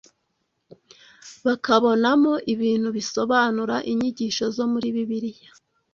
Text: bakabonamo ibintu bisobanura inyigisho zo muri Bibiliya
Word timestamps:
bakabonamo 1.45 2.33
ibintu 2.53 2.87
bisobanura 2.97 3.75
inyigisho 3.91 4.45
zo 4.55 4.65
muri 4.71 4.87
Bibiliya 4.95 5.49